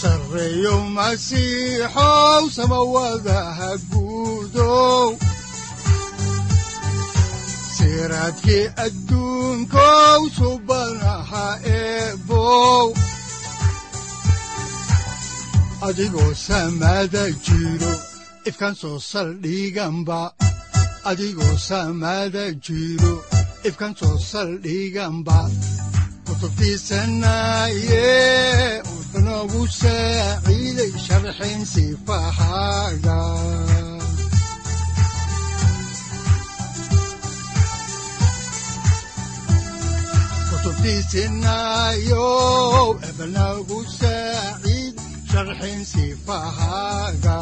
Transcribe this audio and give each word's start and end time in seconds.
sareyow 0.00 0.80
masiixow 0.96 2.42
samawadaha 2.56 3.70
guudow 3.90 5.08
siraadkii 7.76 8.64
adduunkow 8.84 10.20
subanaha 10.38 11.46
jiro 22.66 23.14
ifkan 23.68 23.92
soo 24.00 24.16
saldhiganba 24.30 25.38
kutubtiisanaye 26.26 28.06
unogu 29.46 29.62
saaciiday 29.78 30.92
sharxin 31.06 31.60
sifahaaga 31.72 33.18
kutubtiisinayow 41.56 42.88
ebnagu 43.08 43.78
saaciid 43.98 44.94
sharxin 45.30 45.80
sifahaaga 45.92 47.38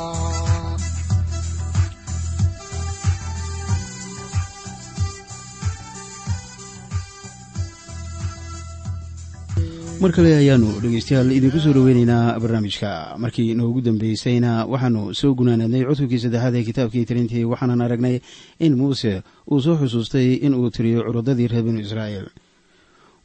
mar 10.03 10.13
kale 10.17 10.31
ayaanu 10.41 10.69
dhegeystayaal 10.83 11.31
idinku 11.39 11.59
soo 11.65 11.73
dhoweyneynaa 11.77 12.39
barnaamijka. 12.43 13.17
Markii 13.23 13.51
inoogu 13.55 13.81
dambeysayna 13.81 14.67
waxaanu 14.73 15.15
soo 15.21 15.33
gunaanadnay 15.39 15.83
cutubkii 15.89 16.19
saddexaad 16.25 16.55
ee 16.59 16.65
kitaabkii 16.69 17.05
tirintii 17.09 17.45
waxaanan 17.53 17.81
aragnay 17.87 18.17
in 18.61 18.73
muuse 18.77 19.23
uu 19.51 19.61
soo 19.61 19.77
xusuustay 19.81 20.35
in 20.47 20.55
uu 20.55 20.71
tiriyo 20.71 21.01
curadadii 21.07 21.49
reer 21.49 21.65
binu 21.65 21.81
israa'iil. 21.81 22.27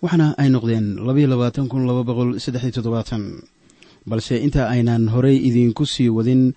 Waxaana 0.01 0.27
ay 0.37 0.49
noqdeen 0.49 0.95
balse 4.09 4.35
inta 4.39 4.69
aynan 4.69 5.09
horey 5.13 5.37
idiinku 5.37 5.85
sii 5.85 6.09
wadin 6.09 6.53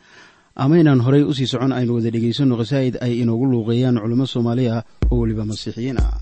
amaynaan 0.56 1.00
horey 1.02 1.22
u 1.26 1.34
sii 1.34 1.46
socon 1.46 1.72
aynu 1.72 1.94
wada 1.98 2.10
dhegeysanno 2.14 2.54
khasaa'id 2.56 2.94
ay 3.02 3.18
inoogu 3.22 3.44
luuqeeyaan 3.50 3.98
culimo 4.02 4.26
soomaaliya 4.26 4.84
oo 5.10 5.18
weliba 5.20 5.44
masiixiyiin 5.44 5.98
ah 5.98 6.21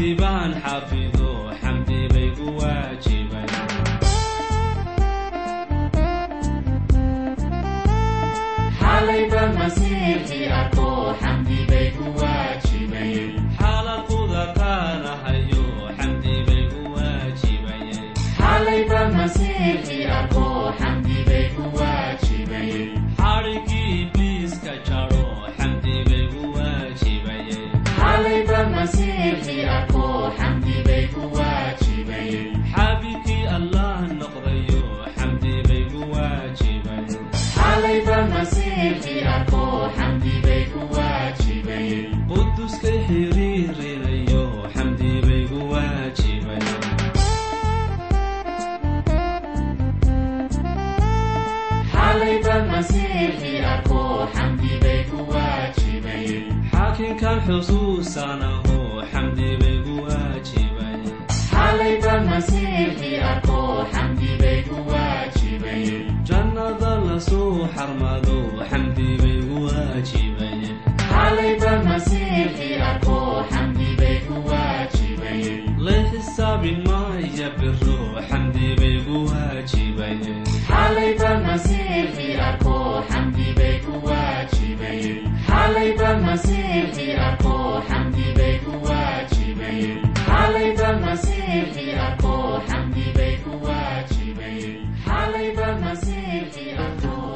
bay 0.00 0.52
ku 0.90 0.99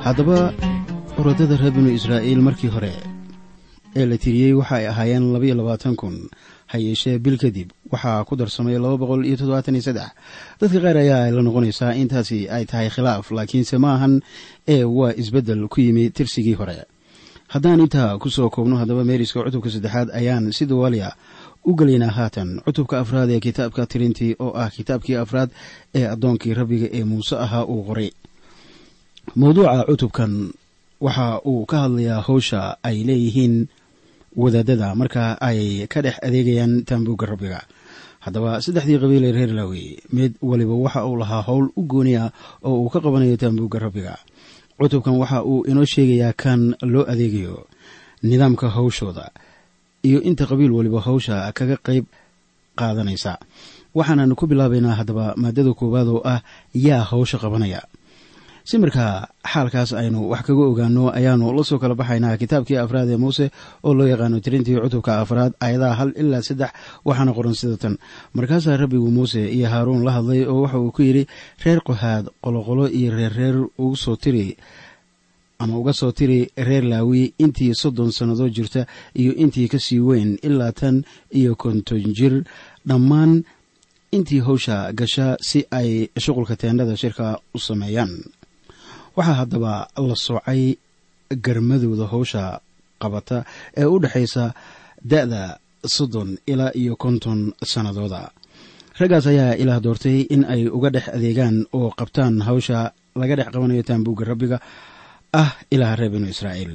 haddaba 0.07 0.39
orodada 1.19 1.57
reer 1.61 1.73
binu 1.77 1.91
israa'iil 1.99 2.41
markii 2.47 2.71
hore 2.75 2.93
ee 3.97 4.07
la 4.11 4.17
tiriyey 4.19 4.53
waxa 4.61 4.75
ay 4.81 4.87
ahaayeen 4.93 5.33
labaiyo 5.35 5.55
labaatan 5.61 5.95
kun 5.97 6.15
ha 6.71 6.77
yeeshee 6.79 7.19
bil 7.19 7.39
kadib 7.39 7.69
waxaa 7.93 8.25
ku 8.29 8.37
darsamay 8.37 8.77
laba 8.79 8.97
boqol 9.03 9.23
iyo 9.27 9.37
toddobaatan 9.41 9.75
iyo 9.79 9.85
saddex. 9.89 10.11
Dadka 10.61 10.79
qaar 10.85 10.97
ayaa 11.05 11.31
la 11.31 11.43
noqonaysaa 11.47 11.95
intaasi 12.03 12.49
ay 12.51 12.65
tahay 12.67 12.89
khilaaf 12.91 13.31
laakiinse 13.31 13.79
ma 13.79 13.95
ahan 13.97 14.15
ee 14.69 14.85
waa 14.85 15.13
isbeddel 15.23 15.69
ku 15.73 15.81
yimi 15.81 16.11
tirsigii 16.11 16.57
hore 16.61 16.77
haddaan 17.55 17.81
intaa 17.85 18.19
ku 18.23 18.29
soo 18.31 18.51
koobno 18.55 18.77
haddaba 18.81 19.05
meeriska 19.09 19.45
cutubka 19.47 19.71
saddexaad 19.75 20.09
ayaan 20.19 20.51
si 20.57 20.67
dawaaliya 20.71 21.11
u 21.69 21.71
gelaynaa 21.79 22.11
haatan. 22.19 22.49
Cutubka 22.67 23.01
afraad 23.03 23.31
ee 23.35 23.41
kitaabka 23.47 23.83
tirintii 23.87 24.33
oo 24.45 24.53
ah 24.63 24.71
kitaabkii 24.77 25.17
afraad 25.25 25.51
ee 25.99 26.07
addoonkii 26.15 26.55
rabbiga 26.59 26.89
ee 26.99 27.05
muuse 27.11 27.37
ahaa 27.45 27.65
uu 27.73 27.83
qoray. 27.89 28.11
Mawduuca 29.39 29.85
cutubkan 29.89 30.33
waxa 31.01 31.41
uu 31.51 31.65
ka 31.71 31.77
hadlayaa 31.89 32.21
howsha 32.29 32.61
ay 32.89 32.97
leeyihiin 33.09 33.57
wadaadada 34.37 34.95
marka 35.01 35.23
ay 35.49 35.87
ka 35.93 35.99
dhex 36.05 36.17
adeegayaan 36.27 36.85
taambuugga 36.89 37.27
rabbiga. 37.33 37.61
Haddaba 38.25 38.61
saddexdii 38.65 38.99
qabiil 39.03 39.25
ee 39.29 39.33
reer 39.37 39.53
laawi 39.59 39.85
mid 40.17 40.33
waliba 40.43 40.75
waxa 40.85 41.01
uu 41.09 41.17
lahaa 41.23 41.43
howl 41.49 41.67
u 41.77 41.83
gooni 41.93 42.15
ah 42.17 42.31
oo 42.67 42.77
uu 42.85 42.91
ka 42.93 42.99
qabanayo 43.05 43.37
taambuugga 43.43 43.79
rabbiga 43.85 44.15
cutubkan 44.79 45.15
waxa 45.23 45.39
uu 45.51 45.65
inoo 45.71 45.85
sheegayaa 45.93 46.33
kan 46.43 46.61
loo 46.93 47.05
adeegayo 47.13 47.57
nidaamka 48.29 48.67
howshooda 48.77 49.25
iyo 50.09 50.19
inta 50.29 50.45
qabiil 50.51 50.73
waliba 50.79 51.01
howsha 51.07 51.35
kaga 51.59 51.77
qayb 51.87 52.05
qaadanaysa. 52.79 53.33
Waxaanan 53.95 54.35
ku 54.39 54.45
bilaabaynaa 54.51 54.95
haddaba 54.99 55.25
maadada 55.43 55.73
koowaad 55.81 56.09
oo 56.15 56.21
ah 56.33 56.41
yaa 56.87 57.03
howsha 57.11 57.37
qabanaya 57.43 57.81
si 58.69 58.77
markaa 58.83 59.29
xaalkaas 59.53 59.91
aynu 60.01 60.21
wax 60.33 60.43
kaga 60.49 60.65
ogaano 60.71 61.03
ayaanu 61.19 61.53
la 61.57 61.63
soo 61.69 61.79
kala 61.83 61.95
baxaynaa 62.01 62.37
kitaabkii 62.43 62.79
afraad 62.85 63.09
ee 63.15 63.17
muuse 63.25 63.47
oo 63.87 63.93
loo 63.99 64.07
yaqaano 64.13 64.37
tirintii 64.45 64.81
cutubka 64.85 65.13
afraad 65.23 65.53
aayadaha 65.65 65.95
hal 66.01 66.11
ilaa 66.23 66.43
saddex 66.49 66.71
waxaana 67.09 67.33
qoran 67.37 67.55
sida 67.61 67.77
tan. 67.83 67.95
Markaasaa 68.37 68.77
rabbigu 68.83 69.09
muuse 69.17 69.43
iyo 69.57 69.67
haaruun 69.73 70.03
la 70.07 70.13
hadlay 70.17 70.43
oo 70.53 70.61
waxa 70.65 70.79
uu 70.85 70.91
ku 70.97 71.03
yidhi 71.09 71.23
reer 71.65 71.81
qohaad 71.89 72.25
qoloqolo 72.45 72.85
iyo 72.99 73.11
reerreer 73.19 73.57
ugu 73.83 73.97
soo 74.05 74.17
tiri 74.23 74.57
ama 75.63 75.75
uga 75.81 75.93
soo 76.01 76.13
tiri 76.19 76.39
reer 76.69 76.85
laawi 76.93 77.23
intii 77.45 77.73
soddon 77.83 78.11
sannadood 78.17 78.53
jirta 78.57 78.83
iyo 79.21 79.33
intii 79.43 79.69
ka 79.73 79.79
sii 79.87 80.01
weyn 80.09 80.31
ilaa 80.49 80.73
tan 80.81 80.97
iyo 81.39 81.53
konton 81.63 82.03
jir. 82.19 82.35
Dhammaan 82.89 83.33
intii 84.17 84.41
howsha 84.47 84.77
gasha 84.99 85.27
si 85.49 85.59
ay 85.79 86.09
shuqulka 86.25 86.55
teendhada 86.61 86.97
shirka 87.03 87.27
u 87.55 87.59
sameeyaan 87.69 88.13
waxaa 89.17 89.37
haddaba 89.41 89.73
la 90.09 90.17
soocay 90.27 90.63
garmadooda 91.45 92.07
howsha 92.13 92.43
qabata 93.03 93.39
ee 93.81 93.85
u 93.85 93.97
dhexaysa 94.03 94.45
da-da 95.13 95.43
soddon 95.97 96.31
ilaa 96.53 96.73
iyo 96.81 96.93
konton 97.05 97.41
sannadooda 97.73 98.21
raggaas 99.01 99.27
ayaa 99.33 99.53
ilaah 99.63 99.81
doortay 99.85 100.19
in 100.35 100.43
ay 100.55 100.63
uga 100.77 100.91
dhex 100.95 101.07
adeegaan 101.17 101.57
oo 101.79 101.89
qabtaan 102.01 102.35
hawsha 102.49 102.79
laga 103.21 103.35
dhex 103.39 103.49
qabanayo 103.55 103.83
taambuugga 103.89 104.25
rabbiga 104.31 104.59
ah 105.43 105.51
ilaah 105.75 105.93
reer 105.99 106.11
binu 106.15 106.27
israa'iil. 106.35 106.75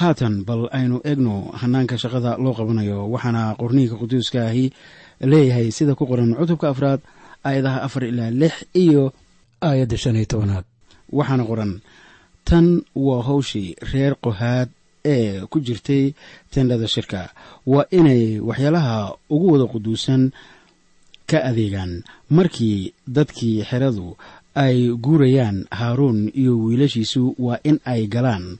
Haatan 0.00 0.34
bal 0.48 0.62
aynu 0.78 0.96
eegno 1.10 1.34
hanaanka 1.60 1.94
shaqada 2.02 2.30
loo 2.44 2.54
qabanayo 2.58 2.98
waxaana 3.14 3.42
qorniinka 3.60 3.94
quduuska 4.00 4.38
ahi 4.50 4.64
leeyahay 5.32 5.68
sida 5.76 5.92
ku 5.98 6.04
qoran 6.10 6.32
cutubka 6.38 6.66
afraad 6.72 7.00
aayadaha 7.48 7.78
afar 7.86 8.02
ilaa 8.10 8.30
lix 8.42 8.54
iyo 8.82 9.02
aayadda 9.68 9.96
shan 10.02 10.16
iyo 10.20 10.26
tobanaad 10.32 10.64
waxaana 11.18 11.44
qoran 11.50 11.72
tan 12.48 12.66
waa 13.06 13.22
howshii 13.28 13.68
reer 13.92 14.14
qohaad 14.24 14.68
ee 15.14 15.40
ku 15.50 15.58
jirtay 15.66 16.04
tendhada 16.52 16.88
shirka. 16.94 17.20
Waa 17.72 17.86
inay 17.98 18.22
waxyaalaha 18.48 18.96
ugu 19.34 19.46
wada 19.52 19.66
quduusan 19.72 20.22
ka 21.30 21.38
adeegaan 21.50 21.92
markii 22.36 22.92
dadkii 23.16 23.56
xeradu 23.70 24.16
ay 24.54 24.76
guurayaan 25.04 25.58
haaruun 25.78 26.18
iyo 26.40 26.52
wiilashiisu 26.64 27.22
waa 27.38 27.58
in 27.68 27.76
ay 27.92 28.06
galaan 28.14 28.58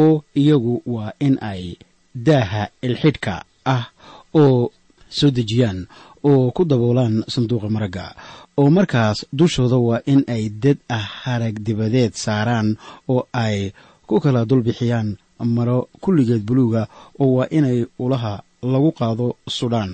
oo 0.00 0.24
iyagu 0.42 0.74
waa 0.94 1.12
in 1.26 1.34
ay 1.40 1.62
daaha 2.14 2.62
ilxidhka 2.86 3.34
ah 3.74 3.84
oo 4.34 4.70
soo 5.18 5.30
dejiyaan 5.30 5.86
oo 6.30 6.50
ku 6.56 6.62
daboolaan 6.70 7.24
sanduuqa 7.32 7.68
maragga 7.74 8.06
oo 8.60 8.68
markaas 8.78 9.18
dushooda 9.38 9.76
waa 9.88 10.00
in 10.12 10.20
ay 10.34 10.44
dad 10.62 10.78
ah 10.98 11.06
harag 11.22 11.56
dibadeed 11.66 12.12
saaraan 12.24 12.68
oo 13.12 13.22
ay 13.44 13.58
ku 14.08 14.14
kala 14.24 14.40
dulbixiyaan 14.50 15.08
maro 15.56 15.78
kulligeed 16.02 16.42
buluuga 16.48 16.82
oo 17.22 17.30
waa 17.38 17.48
inay 17.58 17.78
ulaha 18.04 18.34
lagu 18.72 18.90
qaado 18.98 19.26
sudhaan 19.58 19.92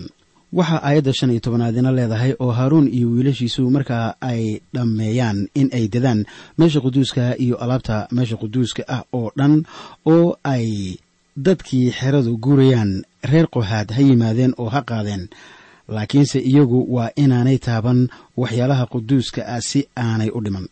waxaa 0.58 0.81
aayadda 0.88 1.12
shan 1.19 1.31
iyo 1.34 1.40
tobanaadina 1.44 1.90
leedahay 1.96 2.32
oo 2.43 2.52
haaruun 2.58 2.87
iyo 2.96 3.08
wiilashiisu 3.14 3.62
markaa 3.76 4.06
ay 4.31 4.43
dhammeeyaan 4.75 5.38
in 5.61 5.69
ay 5.78 5.84
dadaan 5.94 6.20
meesha 6.58 6.81
quduuska 6.84 7.25
iyo 7.44 7.56
alaabta 7.64 7.96
meesha 8.16 8.37
quduuska 8.43 8.82
ah 8.96 9.02
oo 9.19 9.28
dhan 9.38 9.55
oo 10.14 10.37
ay 10.55 10.66
dadkii 11.46 11.90
xeradu 11.99 12.32
guurayaan 12.44 12.93
reer 13.30 13.47
qohaad 13.56 13.88
ha 13.97 14.00
yimaadeen 14.09 14.52
oo 14.62 14.68
ha 14.75 14.80
qaadeen 14.90 15.25
laakiinse 15.88 16.38
iyagu 16.50 16.81
waa 16.95 17.11
inaanay 17.17 17.59
taaban 17.59 18.09
waxyaalaha 18.37 18.87
quduuska 18.93 19.41
ah 19.47 19.61
si 19.69 19.81
aanay 19.97 20.31
u 20.37 20.41
dhiman. 20.45 20.67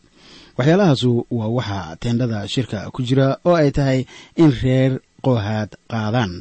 Waxyaalahaasu 0.58 1.26
waa 1.30 1.48
waxa 1.56 1.96
teendhada 2.00 2.48
shirka 2.48 2.90
ku 2.94 3.02
jira 3.02 3.26
oo 3.44 3.54
ay 3.56 3.70
tahay 3.70 4.00
in 4.36 4.50
reer 4.62 4.92
qohaad 5.24 5.70
qaadaan. 5.92 6.32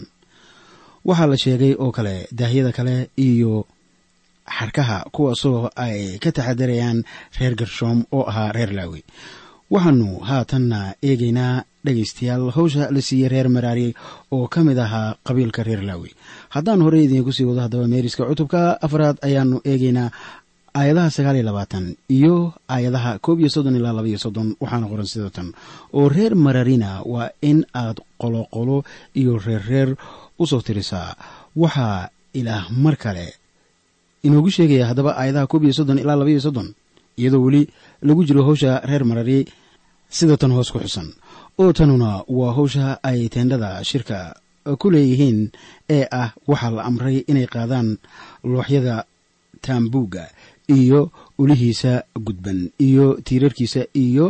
Waxaa 1.07 1.27
la 1.31 1.37
sheegay 1.43 1.73
oo 1.83 1.91
kale 1.91 2.15
daahyada 2.39 2.71
kale 2.77 2.95
iyo 3.27 3.65
xarkaha 4.57 4.97
kuwaasoo 5.15 5.69
ay 5.75 6.17
ka 6.23 6.29
taxadarayaan 6.31 7.03
reer 7.39 7.53
garshoom 7.59 7.99
oo 8.11 8.23
ahaa 8.29 8.51
reer 8.51 8.71
laawi 8.77 9.01
waxaanu 9.73 10.07
haatanna 10.29 10.79
eegaynaa 11.09 11.63
dhegaystayaal 11.85 12.51
hawsha 12.55 12.91
la 12.95 13.01
siiyey 13.07 13.29
reer 13.33 13.47
maraari 13.55 13.87
oo 14.35 14.47
ka 14.53 14.59
mid 14.67 14.77
ahaa 14.85 15.15
qabiilka 15.27 15.63
reer 15.67 15.81
laawi 15.89 16.09
haddaan 16.55 16.81
horey 16.85 17.03
idiinku 17.07 17.31
sii 17.37 17.45
wado 17.49 17.61
haddaba 17.65 17.87
meeriska 17.93 18.23
cutubka 18.29 18.61
afraad 18.85 19.17
ayaanu 19.27 19.57
eegaynaa 19.71 20.09
aayadaha 20.79 21.09
sagaal 21.15 21.35
iyo 21.39 21.45
labaatan 21.49 21.85
iyo 22.17 22.35
aayadaha 22.75 23.11
koob 23.25 23.37
iyo 23.41 23.49
soddon 23.55 23.75
ilaa 23.79 23.93
laba 23.97 24.07
iyo 24.11 24.19
soddon 24.25 24.47
waxaana 24.61 24.85
qoran 24.91 25.07
sida 25.13 25.29
tan. 25.35 25.47
Oo 25.97 26.05
reer 26.15 26.33
mararina 26.45 26.89
waa 27.13 27.29
in 27.49 27.59
aad 27.83 27.97
qoloqolo 28.21 28.77
iyo 29.19 29.33
reerreer 29.47 29.89
u 30.39 30.43
soo 30.51 30.61
tirisaa 30.67 31.09
waxaa 31.63 32.09
ilaah 32.39 32.65
mar 32.83 32.95
kale 33.03 33.27
inoogu 34.27 34.49
sheegaya 34.55 34.85
haddaba 34.89 35.11
aayadaha 35.21 35.47
koob 35.51 35.63
iyo 35.67 35.73
soddon 35.79 35.99
ilaa 36.03 36.15
laba 36.19 36.29
iyo 36.33 36.39
soddon 36.47 36.69
iyadoo 37.19 37.41
weli 37.45 37.61
lagu 38.07 38.21
jiro 38.27 38.41
hawsha 38.47 38.71
reer 38.89 39.03
marari 39.09 39.39
sida 40.17 40.35
tan 40.41 40.51
hoos 40.55 40.71
ku 40.71 40.79
xusan. 40.79 41.07
Oo 41.59 41.71
tanuna 41.77 42.23
waa 42.37 42.53
hawsha 42.57 42.85
ay 43.09 43.27
teendhada 43.33 43.83
shirka 43.89 44.17
ku 44.81 44.87
leeyihiin 44.93 45.39
ee 45.95 46.05
ah 46.21 46.29
waxaa 46.49 46.71
la 46.77 46.81
amray 46.89 47.17
inay 47.31 47.47
qaadaan 47.55 47.89
looxyada 48.53 48.95
taambuugga 49.65 50.23
iyo 50.77 50.99
ulihiisa 51.41 51.93
gudban 52.25 52.59
iyo 52.87 53.05
tiirarkiisa 53.25 53.81
iyo 54.05 54.25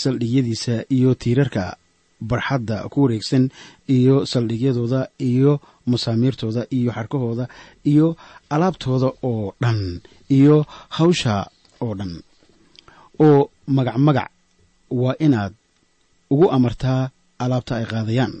saldhigyadiisa 0.00 0.74
iyo 0.96 1.14
tiirarka 1.14 1.76
barxadda 2.30 2.76
ku 2.92 2.98
wareegsan 3.04 3.44
iyo 3.96 4.26
saldhigyadooda 4.32 5.00
iyo 5.30 5.60
masaamiirtooda 5.90 6.62
iyo 6.76 6.90
xarkahooda 6.96 7.44
iyo 7.92 8.06
alaabtooda 8.54 9.08
oo 9.30 9.52
dhan 9.62 10.00
iyo 10.36 10.66
hawsha 10.96 11.34
oo 11.84 11.94
dhan. 11.98 12.12
Oo 13.24 13.50
magac 13.76 13.96
magac 14.06 14.30
waa 14.90 15.14
inaad 15.26 15.52
ugu 16.32 16.46
amartaa 16.56 17.10
alaabta 17.38 17.72
ay 17.80 17.86
qaadayaan 17.92 18.34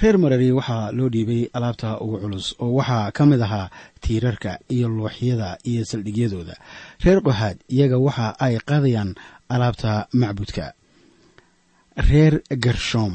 reer 0.00 0.16
marari 0.22 0.48
waxaa 0.58 0.92
loo 0.96 1.08
dhiibay 1.14 1.42
alaabta 1.56 1.88
ugu 2.04 2.16
culus 2.22 2.46
oo 2.62 2.72
waxaa 2.78 3.12
ka 3.16 3.22
mid 3.30 3.40
ahaa 3.46 3.70
tiirarka 4.02 4.52
iyo 4.74 4.88
looxyada 4.88 5.48
iyo 5.70 5.82
saldhigyadooda. 5.90 6.54
Reer 7.04 7.20
qohaad 7.26 7.56
iyaga 7.74 7.96
waxa 8.06 8.26
ay 8.44 8.54
qaadayaan 8.68 9.10
alaabta 9.54 9.92
macbudka. 10.20 10.66
Reer 12.08 12.34
gershoom 12.64 13.14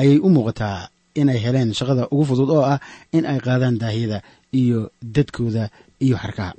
ayay 0.00 0.18
u 0.18 0.28
muuqataa 0.34 0.88
inay 1.20 1.38
heleen 1.44 1.70
shaqada 1.78 2.04
ugu 2.12 2.24
fudud 2.28 2.50
oo 2.56 2.64
ah 2.74 2.80
in 3.16 3.24
ay 3.30 3.38
qaadaan 3.46 3.78
daahyada 3.82 4.18
iyo 4.60 4.90
dadkooda 5.14 5.64
iyo 6.04 6.16
xarkaha 6.22 6.52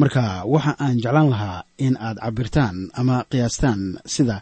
marka 0.00 0.22
waxa 0.52 0.72
aan 0.84 0.96
jeclaan 1.02 1.30
lahaa 1.32 1.62
in 1.86 1.94
aad 2.06 2.18
cabirtaan 2.24 2.76
ama 3.00 3.16
qiyaastaan 3.30 3.80
sida 4.14 4.36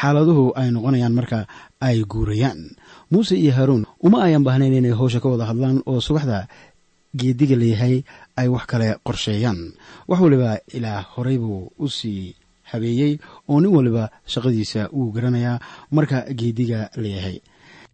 xaaladuhu 0.00 0.44
ay 0.60 0.68
noqonayaan 0.74 1.14
marka 1.18 1.38
ay 1.86 1.96
guurayaan 2.12 2.60
muuse 3.14 3.34
iyo 3.38 3.52
haaruun 3.56 3.84
uma 4.06 4.18
ayan 4.26 4.42
baahnayn 4.46 4.74
inay 4.80 4.90
howsha 5.00 5.20
ka 5.22 5.28
wada 5.32 5.46
hadlaan 5.50 5.78
oo 5.86 6.00
subaxda 6.06 6.38
geediga 7.20 7.54
leeyahay 7.62 8.02
ay 8.40 8.48
wax 8.54 8.64
kale 8.70 8.88
qorsheeyaan. 9.06 9.60
Wax 10.10 10.18
waliba 10.24 10.58
ilaa 10.76 11.00
horay 11.14 11.38
buu 11.38 11.70
u 11.78 11.86
sii 11.88 12.34
habeeyey 12.70 13.12
oo 13.48 13.60
nin 13.60 13.70
waliba 13.76 14.10
shaqadiisa 14.26 14.88
wuu 14.96 15.12
garanayaa 15.14 15.58
marka 15.94 16.18
geediga 16.38 16.90
leeyahay 17.02 17.38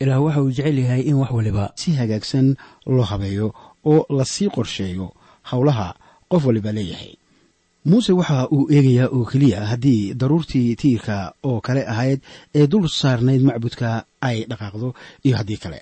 ilaah 0.00 0.22
waxa 0.24 0.40
uu 0.42 0.50
jecel 0.56 0.78
yahay 0.78 1.02
in 1.10 1.14
wax 1.20 1.30
waliba 1.36 1.64
si 1.80 1.92
hagaagsan 2.00 2.56
loo 2.86 3.04
habeeyo 3.12 3.52
oo 3.84 4.06
la 4.16 4.24
sii 4.24 4.48
qorsheeyo 4.56 5.12
howlaha 5.50 5.88
qof 6.30 6.42
waliba 6.46 6.72
leeyahay. 6.72 7.12
Muuse 7.84 8.12
waxa 8.12 8.48
uu 8.54 8.68
eegayaa 8.72 9.08
oo 9.16 9.24
keliya 9.24 9.66
haddii 9.70 10.14
daruurtii 10.14 10.76
tiirka 10.80 11.32
oo 11.44 11.60
kale 11.60 11.82
ahayd 11.92 12.20
ee 12.54 12.66
dul 12.66 12.88
saarnayd 12.88 13.42
macbudka 13.48 14.04
ay 14.20 14.44
dhaqaaqdo 14.50 14.88
iyo 15.26 15.36
haddii 15.36 15.56
kale. 15.64 15.80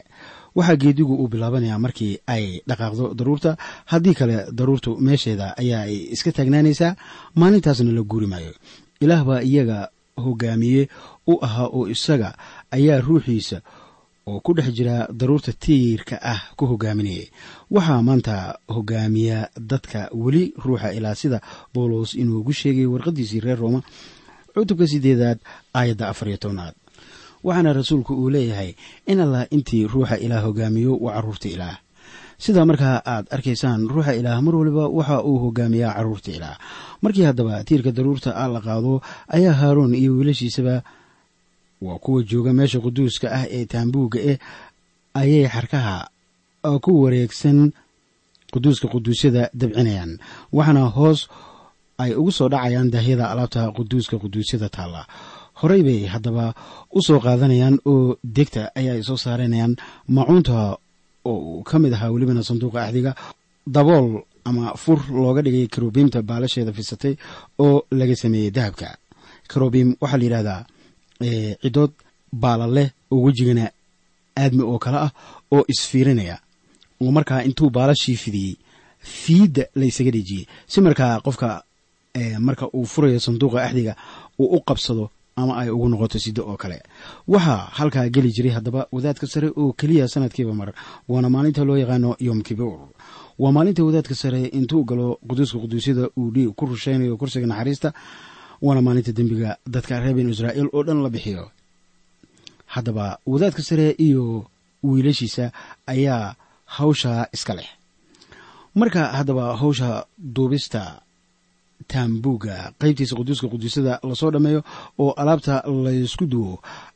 Waxaa 0.57 0.77
geedigu 0.83 1.15
uu 1.15 1.29
bilaabanayaa 1.33 1.79
markii 1.79 2.19
ay 2.27 2.45
dhaqaaqdo 2.69 3.15
daruurta. 3.19 3.57
Haddii 3.91 4.15
kale 4.15 4.37
daruurtu 4.59 4.97
meesheeda 5.07 5.55
ayaa 5.63 5.83
ay 5.89 5.97
iska 6.15 6.33
taagnaanaysaa. 6.33 6.97
Maalintaasna 7.41 7.93
la 7.93 8.03
guuri 8.03 8.27
maayo. 8.27 8.53
Ilaah 9.01 9.25
baa 9.29 9.41
iyaga 9.43 9.89
hogaamiye 10.17 10.89
u 11.27 11.35
ahaa 11.47 11.67
oo 11.77 11.87
isaga 11.95 12.35
ayaa 12.77 13.01
ruuxiisa 13.07 13.59
oo 14.27 14.41
ku 14.45 14.51
dhex 14.57 14.69
jira 14.77 15.07
daruurta 15.21 15.53
tiirka 15.53 16.17
ah 16.33 16.41
ku 16.57 16.67
hogaaminayay 16.67 17.27
waxaa 17.71 18.03
maanta 18.03 18.35
hogaamiya 18.69 19.49
dadka 19.71 20.01
weli 20.13 20.53
ruuxa 20.65 20.93
ilaa 20.99 21.15
sida 21.15 21.39
boolos 21.75 22.15
inuugu 22.15 22.53
sheegay 22.53 22.87
warqadiisii 22.93 23.41
reer 23.41 23.59
rooma 23.63 23.81
cutubka 24.55 24.87
sideedaad 24.93 25.39
aayadda 25.79 26.09
afar 26.13 26.29
iyo 26.29 26.37
tobnaad 26.45 26.75
waxaana 27.45 27.73
rasuulku 27.73 28.13
uu 28.15 28.31
leeyahay 28.31 28.71
in 29.07 29.21
allah 29.21 29.47
intii 29.51 29.87
ruuxa 29.93 30.17
ilaah 30.25 30.43
hogaamiyo 30.47 30.97
waa 31.05 31.15
carruurta 31.15 31.49
ilaah. 31.49 31.77
Sidaa 32.39 32.65
markaa 32.71 33.03
aad 33.13 33.27
arkaysaan 33.31 33.89
ruuxa 33.89 34.13
ilaah 34.21 34.39
mar 34.43 34.55
waliba 34.57 34.85
waxa 34.89 35.17
uu 35.23 35.39
hogaamiyaa 35.45 35.95
carruurta 35.97 36.31
ilaah. 36.37 36.57
Markii 37.03 37.25
haddaba 37.29 37.65
tiirka 37.65 37.91
daruurta 37.97 38.31
ah 38.37 38.49
la 38.55 38.61
qaado 38.61 39.03
ayaa 39.37 39.53
haaroon 39.61 39.95
iyo 39.95 40.13
wiilashiisaba 40.17 40.83
waa 41.83 41.99
kuwa 41.99 42.23
jooga 42.23 42.53
meesha 42.53 42.81
quduuska 42.81 43.27
ah 43.39 43.45
ee 43.57 43.65
taambuugga 43.67 44.19
eh 44.31 44.39
ayay 45.15 45.47
xarkaha 45.55 45.97
ku 46.85 47.03
wareegsan 47.03 47.59
quduuska 48.53 48.87
quduusyada 48.93 49.51
dabcinayaan 49.55 50.19
waxaana 50.53 50.83
hoos 50.97 51.21
ay 52.03 52.15
ugu 52.15 52.33
soo 52.39 52.49
dhacayaan 52.53 52.91
daahyada 52.95 53.25
alaabta 53.31 53.71
quduuska 53.77 54.19
quduusyada 54.23 54.69
taalla 54.77 55.03
horey 55.61 55.83
bay 55.87 56.01
haddaba 56.15 56.45
u 56.97 57.01
soo 57.07 57.19
qaadanayaan 57.27 57.77
oo 57.93 58.17
degta 58.37 58.63
ayaa 58.79 58.95
ay 58.99 59.03
soo 59.09 59.17
saaranayaan 59.25 59.73
macuunta 60.17 60.55
oo 61.31 61.39
uu 61.59 61.63
ka 61.69 61.77
mid 61.83 61.93
ahaa 61.97 62.11
welibana 62.15 62.43
sanduuqa 62.49 62.79
axdiga 62.87 63.13
dabool 63.67 64.07
ama 64.49 64.65
fur 64.83 64.99
looga 65.23 65.43
dhigay 65.47 65.67
karobiimta 65.75 66.23
baalasheeda 66.29 66.73
fisatay 66.79 67.15
oo 67.65 67.77
laga 67.99 68.15
sameeyey 68.23 68.51
dahabka. 68.57 68.89
Karobiim 69.51 69.89
waxaa 70.03 70.19
la 70.21 70.25
yidhahdaa 70.27 70.61
cidood 71.63 71.93
baala 72.43 72.67
leh 72.77 72.89
oo 73.13 73.19
wejigana 73.27 73.65
aadmi 74.43 74.63
oo 74.71 74.79
kale 74.85 74.99
ah 75.07 75.13
oo 75.55 75.63
isfiirinaya. 75.73 76.37
Oo 77.03 77.11
markaa 77.17 77.43
intuu 77.49 77.71
baalashii 77.77 78.17
fidiyey 78.25 78.55
fiidda 79.23 79.63
laysaga 79.81 80.11
dhejiyey 80.17 80.45
si 80.67 80.79
markaa 80.81 81.21
qofka 81.27 81.49
marka 82.47 82.65
uu 82.77 82.87
furayo 82.93 83.21
sanduuqa 83.27 83.59
axdiga 83.67 83.93
uu 84.39 84.49
u 84.57 84.61
qabsado 84.69 85.05
ama 85.41 85.53
ay 85.61 85.69
ugu 85.71 85.87
noqoto 85.93 86.19
sida 86.25 86.43
oo 86.43 86.57
kale. 86.63 86.79
Waxaa 87.33 87.61
halkaa 87.79 88.09
geli 88.15 88.31
jiray 88.37 88.53
haddaba 88.57 88.81
wadaadka 88.95 89.27
sare 89.33 89.49
oo 89.61 89.73
keliya 89.79 90.09
sanadkiiba 90.15 90.53
mar 90.61 90.71
waana 91.09 91.29
maalinta 91.35 91.63
loo 91.69 91.77
yaqaano 91.83 92.11
yom 92.27 92.41
kibuur 92.47 92.79
waa 93.43 93.53
maalinta 93.57 93.85
wadaadka 93.89 94.15
sare 94.23 94.41
intuu 94.59 94.83
galo 94.85 95.09
quduuska 95.29 95.59
quduusyada 95.63 96.05
uu 96.19 96.31
dhiig 96.35 96.51
ku 96.59 96.65
rushaynayo 96.67 97.15
kursiga 97.21 97.47
naxariista 97.47 97.89
waana 98.63 98.81
maalinta 98.87 99.13
dembiga 99.19 99.51
dadka 99.75 100.01
reer 100.03 100.15
binu 100.19 100.31
israa'iil 100.35 100.69
oo 100.77 100.83
dhan 100.87 101.01
la 101.05 101.11
bixiyo. 101.15 101.45
Haddaba 102.75 103.07
wadaadka 103.27 103.63
sare 103.63 103.95
iyo 104.07 104.25
wiilashiisa 104.83 105.45
ayaa 105.87 106.35
hawsha 106.77 107.29
iska 107.33 107.55
leh. 107.59 107.69
Marka 108.75 109.03
haddaba 109.19 109.57
hawsha 109.61 109.89
duubista 110.19 111.01
taambuugga 111.93 112.57
qaybtiisa 112.81 113.15
quduuska 113.19 113.47
quduusyada 113.53 113.95
la 114.09 114.15
soo 114.21 114.31
dhammeeyo 114.35 114.61
oo 115.03 115.11
alaabta 115.21 115.55
laysku 115.85 116.25
duwo 116.33 116.53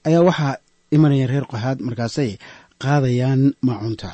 ayaa 0.08 0.22
waxaa 0.28 0.54
imanaya 0.96 1.26
reer 1.32 1.46
qaxaad 1.52 1.78
markaasay 1.86 2.30
qaadayaan 2.82 3.42
maacunta 3.66 4.10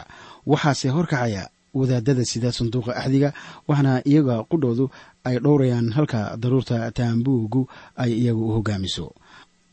waxaase 0.46 0.88
horkacaya 0.96 1.42
wadaadada 1.78 2.24
sida 2.30 2.50
sanduuqa 2.58 2.92
axdiga 3.00 3.30
waxaana 3.68 3.92
iyaga 4.10 4.36
qudhoodu 4.50 4.84
ay 5.28 5.36
dhowrayaan 5.44 5.86
halka 5.96 6.20
daruurta 6.42 6.76
taambuugu 6.98 7.62
ay 8.02 8.10
iyagu 8.20 8.44
u 8.48 8.52
hogaamiso. 8.56 9.06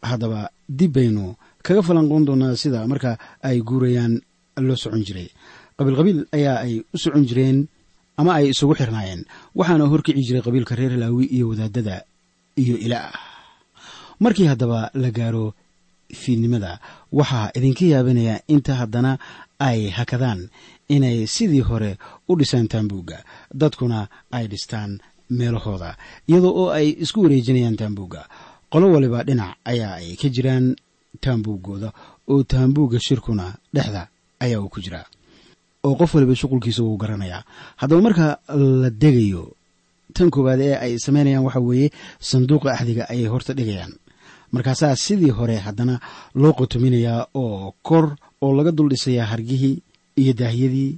Haddaba 0.10 0.42
dib 0.80 0.92
baynu 0.96 1.26
kaga 1.66 1.82
falanqoon 1.88 2.24
doonaa 2.28 2.56
sida 2.62 2.80
marka 2.92 3.12
ay 3.48 3.58
guurayaan 3.70 4.14
loo 4.68 4.76
socon 4.84 5.04
jiray. 5.08 5.28
Qabiilqabiil 5.78 6.20
ayaa 6.38 6.58
ay 6.66 6.74
u 6.94 6.98
socon 7.04 7.24
jireen 7.30 7.58
ama 8.18 8.32
ay 8.40 8.46
isugu 8.54 8.74
xirnaayeen. 8.80 9.22
Waxaana 9.56 9.86
horkici 9.92 10.22
jiray 10.28 10.42
qabiilka 10.46 10.76
reer 10.80 10.94
laawi 11.02 11.26
iyo 11.36 11.46
wadaadada 11.52 12.04
iyo 12.56 12.76
ilaah. 12.78 13.14
Markii 14.20 14.46
haddaba 14.52 14.92
la 14.94 15.10
gaaro 15.12 15.54
fiidnimada 16.14 16.80
waxaa 17.12 17.52
idinka 17.58 17.86
yaabanaya 17.86 18.36
inta 18.48 18.74
haddana 18.80 19.12
ay 19.60 19.90
hakadaan 19.98 20.50
inay 20.88 21.28
sidii 21.28 21.62
hore 21.70 21.98
u 22.30 22.36
dhisaan 22.40 22.68
taambuugga 22.68 23.18
dadkuna 23.54 24.08
ay 24.32 24.46
dhistaan 24.48 24.92
meelahooda 25.30 25.98
iyadoo 26.30 26.54
oo 26.62 26.70
ay 26.78 26.88
isku 27.04 27.20
wareejinayaan 27.24 27.76
taambuugga 27.80 28.22
qolo 28.72 28.86
waliba 28.94 29.24
dhinac 29.28 29.58
ayaa 29.72 29.94
ay 30.00 30.16
ka 30.22 30.30
jiraan 30.36 30.76
taambuuggooda 31.24 31.90
oo 32.32 32.44
taambuugga 32.44 33.00
shirkuna 33.08 33.46
dhexda 33.76 34.08
ayaa 34.40 34.62
uu 34.62 34.70
ku 34.70 34.80
jiraa 34.86 35.06
oo 35.86 35.94
qof 36.00 36.12
waliba 36.16 36.36
shuqulkiisa 36.42 36.82
wuu 36.86 36.98
garanayaa. 37.02 37.42
Haddaba 37.80 38.02
marka 38.08 38.26
la 38.84 38.90
degayo 39.04 39.44
tan 40.16 40.30
koowaad 40.34 40.62
ee 40.68 40.76
ay 40.86 40.94
samaynayaan 41.06 41.46
waxa 41.48 41.60
weeye 41.68 41.88
sanduuqa 42.30 42.70
axdiga 42.76 43.04
ayay 43.14 43.28
horta 43.34 43.52
dhigayaan. 43.58 43.94
Markaasaa 44.54 44.96
sidii 45.06 45.34
hore 45.38 45.58
haddana 45.66 45.96
loo 46.42 46.54
qotominayaa 46.60 47.22
oo 47.42 47.74
kor 47.88 48.06
oo 48.44 48.52
laga 48.58 48.72
dul 48.78 48.90
dhisayaa 48.94 49.26
hargihii 49.32 49.76
iyo 50.22 50.34
daahyadii 50.42 50.92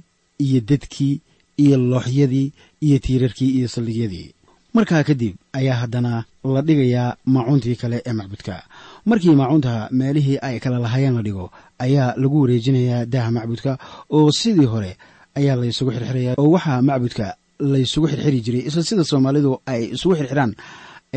iyo 0.44 0.60
dadkii 0.70 1.14
iyo 1.62 1.76
looxyadii 1.90 2.46
iyo 2.86 2.98
tiirarkii 3.04 3.50
iyo 3.58 3.68
saldhigyadii. 3.74 4.28
Markaa 4.74 5.02
kadib 5.08 5.34
ayaa 5.58 5.76
haddana 5.82 6.24
la 6.54 6.60
dhigayaa 6.62 7.16
maacuuntii 7.34 7.76
kale 7.82 8.02
ee 8.06 8.12
macbudka 8.12 8.62
markii 9.10 9.34
maacuunta 9.40 9.72
meelihii 9.98 10.38
ay 10.46 10.56
kala 10.62 10.78
lahaayeen 10.84 11.14
la 11.18 11.22
dhigo 11.26 11.46
ayaa 11.84 12.14
lagu 12.22 12.36
wareejinayaa 12.42 13.06
daaha 13.12 13.30
macbudka 13.36 13.72
oo 14.16 14.30
sidii 14.40 14.68
hore 14.72 14.92
ayaa 15.38 15.56
laysugu 15.60 15.90
xirxiraya 15.94 16.32
oo 16.42 16.48
waxaa 16.54 16.82
macbudka 16.88 17.26
laysugu 17.72 18.06
xirxiri 18.12 18.38
jiray 18.44 18.62
isla 18.68 18.82
sida 18.88 19.04
soomaalidu 19.10 19.52
ay 19.72 19.82
isugu 19.94 20.14
xirxiraan 20.18 20.52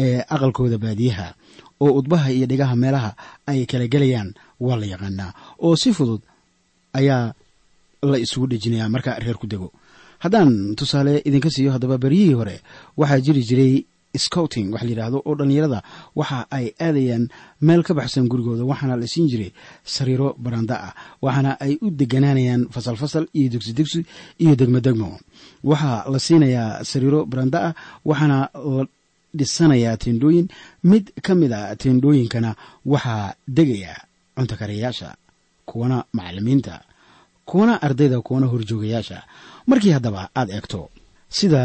ee 0.04 0.20
aqalkooda 0.36 0.78
baadiyaha 0.84 1.28
oo 1.84 1.92
udbaha 2.00 2.28
iyo 2.36 2.46
dhigaha 2.52 2.76
meelaha 2.84 3.12
ay 3.52 3.60
kala 3.72 3.86
gelayaan 3.94 4.30
waa 4.66 4.78
la 4.82 4.86
yaqaanaa 4.94 5.32
oo 5.66 5.76
si 5.82 5.90
fudud 5.98 6.22
ayaa 7.00 7.34
la 8.12 8.18
isugu 8.26 8.46
dhejinayaa 8.52 8.90
marka 8.94 9.12
reer 9.24 9.38
ku 9.42 9.48
dego. 9.48 9.70
Haddaan 10.24 10.76
tusaale 10.80 11.14
idinka 11.28 11.50
siiyo 11.50 11.72
haddaba 11.76 11.98
beryihii 12.04 12.34
hore 12.40 12.56
waxaa 12.98 13.20
jiri 13.26 13.42
jiray 13.50 13.74
scouting 14.18 14.68
wax 14.74 14.84
layidhaahdo 14.84 15.18
oo 15.26 15.36
dhallinyarada 15.36 15.80
waxa 16.16 16.40
ay 16.52 16.66
aadayaan 16.80 17.24
meel 17.62 17.84
ka 17.84 17.94
baxsan 17.94 18.28
gurigooda 18.32 18.64
waxaana 18.72 18.96
la 19.02 19.08
siin 19.08 19.28
jiray 19.32 19.52
sariiro 19.84 20.36
baranda 20.44 20.76
ah 20.88 20.94
waxaana 21.22 21.52
ay 21.66 21.74
u 21.82 21.88
deganaanayaan 21.92 22.68
fasal 22.74 22.96
fasal 23.02 23.26
iyo 23.34 23.50
dugsi 23.54 23.74
dugsi 23.74 24.00
iyo 24.44 24.56
degmo 24.56 24.80
degmo. 24.80 25.20
Waxaa 25.64 26.06
la 26.12 26.20
siinayaa 26.20 26.84
sariiro 26.84 27.26
baranda 27.26 27.60
ah 27.68 27.74
waxaana 28.06 28.38
la 28.78 28.86
dhisanayaa 29.40 29.98
tendhooyin 30.04 30.48
mid 30.84 31.06
ka 31.26 31.36
mid 31.36 31.52
a 31.54 31.76
tendhooyinkana 31.76 32.56
waxaa 32.86 33.34
degaya 33.48 33.96
cunto 34.36 34.56
karayaasha 34.60 35.10
kuwana 35.66 36.04
macallimiinta 36.14 36.82
kuwana 37.46 37.82
ardayda 37.82 38.22
kuwana 38.22 38.48
horjoogayaasha. 38.52 39.24
Markii 39.68 39.92
haddaba 39.96 40.30
aad 40.36 40.50
eegto 40.50 40.90
sida 41.38 41.62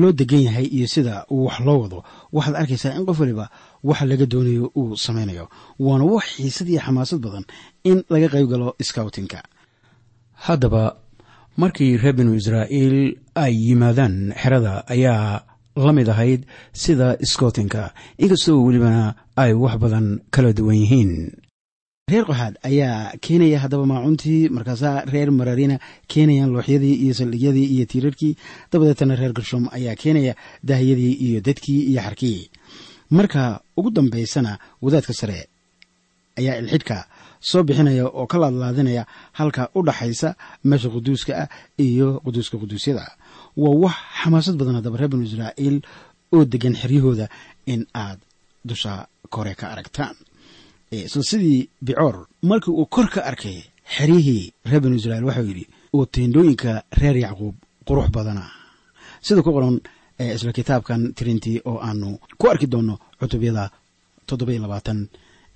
loo 0.00 0.12
degan 0.20 0.42
yahay 0.48 0.66
iyo 0.76 0.86
sida 0.94 1.14
wax 1.44 1.56
loo 1.66 1.78
wado 1.82 1.98
waxaad 2.36 2.56
arkaysaa 2.60 2.92
in 2.98 3.04
qof 3.08 3.18
waliba 3.22 3.46
waxa 3.88 4.04
laga 4.10 4.26
doonayo 4.32 4.66
uu 4.80 4.96
samaynayo 5.04 5.44
waana 5.86 6.04
wax 6.14 6.24
xiisad 6.36 6.68
iyo 6.72 6.80
xamaasad 6.86 7.18
badan 7.24 7.44
in 7.90 7.98
laga 8.12 8.28
qayb 8.34 8.46
galo 8.52 8.68
scoutinka 8.88 9.38
haddaba 10.46 10.82
markii 11.62 11.96
reer 12.02 12.14
binu 12.18 12.32
israa'iil 12.40 12.96
ay 13.44 13.52
yimaadaan 13.68 14.14
xerada 14.42 14.72
ayaa 14.94 15.44
la 15.86 15.92
mid 15.98 16.08
ahayd 16.14 16.40
sida 16.82 17.08
scoutinka 17.32 17.82
inkastoo 18.22 18.58
welibana 18.66 19.14
ay 19.42 19.52
wax 19.62 19.74
badan 19.82 20.06
kala 20.34 20.50
duwan 20.58 20.76
yihiin 20.82 21.12
reer 22.10 22.24
qoxaad 22.28 22.54
ayaa 22.68 23.16
keenaya 23.24 23.58
haddaba 23.64 23.86
maacuntii 23.92 24.48
markaasaa 24.56 25.04
reer 25.12 25.30
mararina 25.32 25.76
keenayaan 26.12 26.52
looxyadii 26.52 26.94
iyo 27.04 27.14
saldhigyadii 27.14 27.66
iyo 27.74 27.84
tiirarkii 27.92 28.36
dabadeetana 28.72 29.16
reer 29.16 29.32
garshoom 29.32 29.68
ayaa 29.72 29.96
keenaya 30.02 30.34
daahiyadii 30.68 31.12
iyo 31.26 31.40
dadkii 31.40 31.80
iyo 31.90 32.00
xarkii. 32.02 32.50
Marka 33.10 33.60
ugu 33.76 33.90
dambaysana 33.90 34.58
wadaadka 34.82 35.12
sare 35.14 35.48
ayaa 36.38 36.56
ilxidhka 36.60 37.06
soo 37.40 37.62
bixinaya 37.62 38.04
oo 38.08 38.26
ka 38.26 38.38
laadlaadinaya 38.38 39.06
halka 39.32 39.68
u 39.74 39.80
dhaxaysa 39.82 40.36
meesha 40.64 40.88
quduuska 40.92 41.32
ah 41.42 41.48
iyo 41.78 42.20
quduuska 42.24 42.58
quduusyada. 42.60 43.16
Waa 43.56 43.74
wax 43.84 43.96
xamaasad 44.22 44.56
badan 44.60 44.74
haddaba 44.76 44.96
reer 45.00 45.08
binu 45.08 45.24
israa'iil 45.24 45.80
oo 46.36 46.44
degan 46.44 46.76
xeryahooda 46.76 47.28
in 47.66 47.86
aad 47.94 48.18
dusha 48.64 49.08
kore 49.30 49.54
ka 49.54 49.72
aragtaan 49.72 50.14
isla 51.06 51.22
sidii 51.22 51.68
bicoor. 51.84 52.26
Markii 52.42 52.70
uu 52.74 52.86
kor 52.86 53.08
ka 53.14 53.20
arkay 53.30 53.58
xeryihii 53.96 54.52
reer 54.68 54.80
binu 54.82 54.96
israiil 54.96 55.24
waxau 55.28 55.46
yidhi 55.50 55.64
oo 55.92 56.06
teendhooyinka 56.06 56.82
reer 57.00 57.16
yacquub 57.16 57.54
qurux 57.86 58.08
badana. 58.10 58.44
Sida 59.22 59.42
ku 59.42 59.52
qoran 59.52 59.80
isla 60.18 60.52
kitaabkan 60.52 61.12
tirintii 61.16 61.60
oo 61.64 61.78
aanu 61.82 62.18
ku 62.38 62.44
arki 62.50 62.66
doonno 62.66 62.98
cutubyada 63.20 63.70
toddoba 64.26 64.52
labaatan 64.52 65.08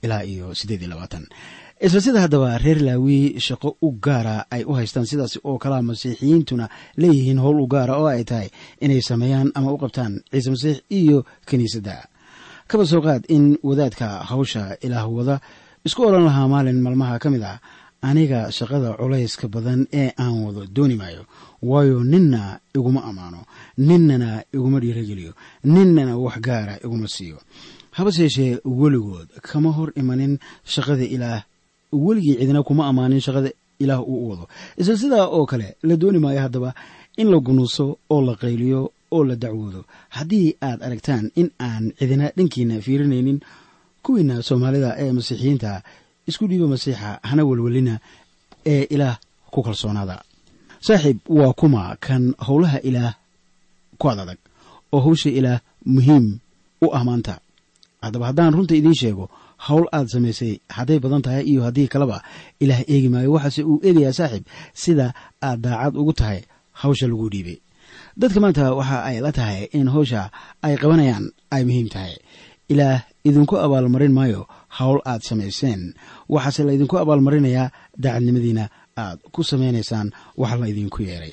ilaa 0.02 0.22
iyo 0.22 0.54
siddeed 0.54 0.82
labaatan. 0.88 1.24
Isla 1.80 2.00
sida 2.00 2.20
haddaba 2.20 2.58
reer 2.58 2.80
laawi 2.82 3.38
shaqo 3.46 3.76
u 3.82 3.88
gaara 4.04 4.46
ay 4.50 4.62
u 4.66 4.72
haystaan 4.74 5.06
sidaas 5.06 5.38
oo 5.44 5.58
kalea 5.58 5.82
masiixiyiintuna 5.82 6.68
leeyihiin 6.96 7.38
howl 7.38 7.60
u 7.60 7.66
gaara 7.66 7.96
oo 7.96 8.06
ay 8.06 8.24
tahay 8.24 8.48
inay 8.80 9.00
sameeyaan 9.02 9.52
ama 9.54 9.72
u 9.72 9.78
qabtaan 9.78 10.20
ciise 10.30 10.50
masiix 10.50 10.76
iyo 10.90 11.24
kiniisadda 11.48 11.96
kaba 12.68 12.84
soo 12.90 13.00
qaad 13.06 13.22
in 13.28 13.44
wadaadka 13.68 14.06
hawsha 14.30 14.76
ilaah 14.84 15.06
wada. 15.16 15.36
Isku 15.86 16.00
odhan 16.08 16.24
lahaa 16.28 16.48
maalin 16.52 16.80
maalmaha 16.84 17.18
ka 17.22 17.28
mid 17.30 17.42
ah. 17.42 17.58
Aniga 18.08 18.40
shaqada 18.56 18.94
culayska 19.00 19.48
badan 19.54 19.80
ee 19.92 20.12
aan 20.22 20.44
wado 20.44 20.62
dooni 20.76 20.94
maayo. 21.00 21.22
Waayo 21.62 22.04
ninna 22.04 22.60
iguma 22.76 23.00
ammaano 23.08 23.40
ninnana 23.78 24.44
iguma 24.54 24.78
dhiirageliyo 24.82 25.32
ninnana 25.64 26.16
wax 26.24 26.36
gaara 26.46 26.74
iguma 26.84 27.08
siiyo. 27.08 27.38
Habase 27.96 28.22
yeeshee 28.22 28.60
weligood 28.64 29.28
kama 29.42 29.70
hor 29.76 29.90
imanin 30.00 30.38
shaqada 30.64 31.04
ilaah. 31.04 31.42
Weligii 31.92 32.36
cidina 32.38 32.62
kuma 32.62 32.86
ammaanin 32.86 33.20
shaqada 33.20 33.50
ilaah 33.82 34.00
uu 34.02 34.18
u 34.26 34.30
wado. 34.30 34.44
Isla 34.76 34.96
sidaa 34.96 35.26
oo 35.26 35.46
kale 35.46 35.76
la 35.82 35.96
dooni 35.96 36.18
maayo 36.18 36.40
haddaba 36.40 36.74
in 37.16 37.30
la 37.32 37.38
gunuuso 37.40 37.98
oo 38.10 38.20
la 38.22 38.34
qayliyo 38.42 38.92
oo 39.14 39.24
la 39.24 39.36
dacwoodo. 39.36 39.80
Haddii 40.16 40.56
aad 40.62 40.80
aragtaan 40.86 41.30
in 41.40 41.48
aan 41.66 41.84
cidina 41.98 42.26
dhankiina 42.36 42.80
fiirinaynin 42.86 43.38
kuwiina 44.04 44.42
soomaalida 44.48 44.90
ee 45.02 45.12
masiixiyiinta 45.12 45.82
isku 46.28 46.44
dhiiba 46.50 46.66
masiixa 46.74 47.08
hana 47.28 47.42
welwelina 47.48 47.94
ee 48.72 48.82
ilaah 48.94 49.16
ku 49.52 49.62
kalsoonaada. 49.66 50.16
Saaxiib 50.86 51.18
waa 51.38 51.52
kuma 51.60 51.96
kan 52.06 52.34
howlaha 52.46 52.78
ilaah 52.88 53.14
ku 54.00 54.06
ad 54.10 54.18
adag 54.24 54.38
oo 54.94 55.00
hawsha 55.06 55.30
ilaah 55.38 55.60
muhiim 55.94 56.26
u 56.84 56.86
ah 56.96 57.04
maanta. 57.08 57.34
Haddaba 58.02 58.26
haddaan 58.30 58.54
runta 58.56 58.74
idiin 58.78 58.94
sheego 59.00 59.24
howl 59.66 59.86
aad 59.96 60.06
samaysay 60.12 60.52
hadday 60.76 60.98
badan 61.02 61.22
tahay 61.24 61.42
iyo 61.50 61.60
haddii 61.66 61.88
kaleba 61.92 62.18
ilaah 62.62 62.80
eegi 62.92 63.08
maayo 63.12 63.32
waxaase 63.34 63.62
uu 63.70 63.80
eegayaa 63.86 64.12
saaxiib 64.18 64.44
sida 64.82 65.06
aad 65.42 65.58
daacad 65.64 65.94
ugu 66.00 66.12
tahay 66.20 66.40
hawsha 66.80 67.06
lagu 67.10 67.26
dhiibay 67.32 67.58
dadka 68.20 68.38
maanta 68.42 68.74
waxa 68.78 68.98
ay 69.08 69.16
la 69.24 69.30
tahay 69.38 69.60
in 69.78 69.88
hawsha 69.94 70.22
ay 70.66 70.74
qabanayaan 70.82 71.24
ay 71.54 71.62
muhiim 71.68 71.88
tahay. 71.94 72.14
Ilaah 72.72 73.00
idinku 73.28 73.54
abaalmarin 73.64 74.12
maayo 74.18 74.40
howl 74.78 75.00
aad 75.10 75.22
samayseen. 75.28 75.94
Waxaase 76.28 76.62
la 76.66 76.72
idinku 76.76 76.96
abaalmarinayaa 77.02 77.72
daacadnimadiina 78.02 78.64
aad 79.02 79.18
ku 79.34 79.40
samaynaysaan 79.50 80.10
waxa 80.36 80.56
la 80.60 80.66
idinku 80.72 81.00
yeeray. 81.08 81.32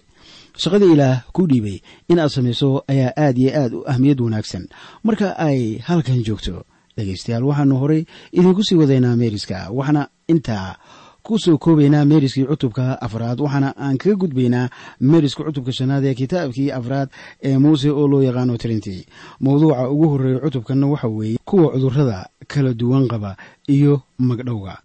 Shaqadii 0.61 0.93
ilaah 0.95 1.17
ku 1.35 1.41
dhiibay 1.49 1.77
in 2.11 2.19
aad 2.19 2.31
samayso 2.31 2.69
ayaa 2.87 3.11
aad 3.17 3.35
iyo 3.37 3.51
aad 3.61 3.71
u 3.73 3.79
ahmiyad 3.91 4.19
wanaagsan. 4.21 4.63
Marka 5.03 5.27
ay 5.47 5.59
halkan 5.87 6.23
joogto 6.27 6.63
dhegaystayaal 6.97 7.43
waxaanu 7.49 7.75
horay 7.81 8.01
idinku 8.31 8.61
sii 8.63 8.77
wadaynaa 8.81 9.15
meeriska 9.21 9.57
waxaana 9.77 10.03
intaa 10.31 10.77
ku 11.25 11.39
soo 11.43 11.57
koobaynaa 11.57 12.05
meeriskii 12.11 12.45
cutubka 12.49 12.83
afraad 13.05 13.39
waxaana 13.41 13.69
aan 13.85 13.97
kaga 13.97 14.15
gudbaynaa 14.21 14.69
meeriska 15.09 15.41
cutubka 15.47 15.71
shanaad 15.77 16.03
ee 16.09 16.13
kitaabkii 16.21 16.69
afraad 16.79 17.09
ee 17.47 17.57
muuse 17.63 17.89
oo 17.89 18.07
loo 18.11 18.21
yaqaano 18.27 18.57
tirintii 18.61 19.01
mawduuca 19.39 19.89
ugu 19.93 20.05
horreeya 20.11 20.39
cutubkanna 20.45 20.87
waxa 20.87 21.07
weeye 21.07 21.37
kuwa 21.45 21.71
cudurrada 21.73 22.19
kala 22.47 22.73
duwan 22.73 23.07
qaba 23.07 23.31
iyo 23.67 24.01
magdhowga. 24.17 24.75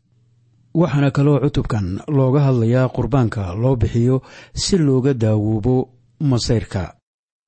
Waxaana 0.75 1.11
kaloo 1.11 1.39
cutubkan 1.45 1.87
looga 2.09 2.41
hadlayaa 2.47 2.89
qurbaanka 2.97 3.55
loo 3.63 3.77
bixiyo 3.77 4.23
si 4.55 4.79
looga 4.79 5.15
daawoobo 5.15 5.89
masayrka. 6.21 6.95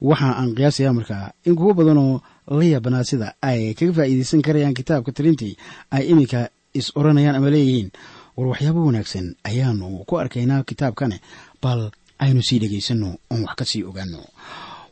Waxa 0.01 0.29
aan 0.39 0.55
qiyaasayaa 0.57 0.93
markaa 0.99 1.33
in 1.47 1.55
kuwo 1.57 1.75
badanoo 1.75 2.21
la 2.51 2.65
yaabanaa 2.65 3.05
sida 3.05 3.35
ay 3.43 3.75
kaga 3.75 3.93
faa'iidaysan 3.93 4.43
karayaan 4.47 4.75
kitaabka 4.75 5.13
tirintii 5.17 5.55
ay 5.91 6.05
iminka 6.13 6.49
is 6.75 6.93
oranayaan 6.97 7.37
ama 7.39 7.51
leeyihiin 7.55 7.91
war 8.37 8.47
waxyaabo 8.53 8.81
wanaagsan 8.89 9.27
ayaanu 9.49 10.05
ku 10.09 10.15
arkaynaa 10.23 10.63
kitaabkane 10.69 11.17
bal 11.63 11.81
aynu 12.25 12.43
sii 12.49 12.59
dhegaysanno 12.63 13.11
oon 13.33 13.43
wax 13.47 13.55
ka 13.61 13.65
sii 13.71 13.83
ogaano 13.91 14.21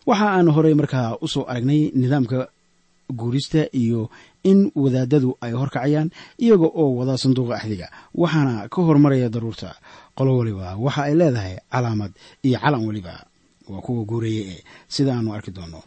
waxa 0.08 0.26
aanu 0.36 0.50
horey 0.56 0.74
markaa 0.80 1.16
u 1.20 1.26
soo 1.28 1.44
aragnay 1.50 1.82
nidaamka 2.00 2.38
guurista 3.20 3.62
iyo 3.82 4.10
in 4.50 4.58
wadaadadu 4.82 5.30
ay 5.44 5.52
horkacayaan 5.60 6.08
iyaga 6.44 6.68
oo 6.80 6.88
wada 6.98 7.14
sanduuqa 7.22 7.54
axdiga 7.58 7.88
waxaana 8.14 8.68
ka 8.72 8.78
hormaraya 8.86 9.28
daruurta. 9.34 9.70
Qolo 10.16 10.30
waliba 10.38 10.76
waxa 10.84 11.00
ay 11.08 11.14
leedahay 11.20 11.54
calaamad 11.72 12.12
iyo 12.46 12.58
calan 12.62 12.82
weliba 12.88 13.14
waa 13.70 13.80
kuwa 13.84 14.04
guuraya 14.10 14.42
ee 14.52 14.60
sida 14.94 15.12
aanu 15.16 15.30
arki 15.36 15.50
doonno 15.56 15.80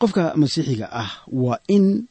qofka 0.00 0.22
masiixiga 0.40 0.86
ah 1.02 1.10
waa 1.42 1.58
in 1.76 2.06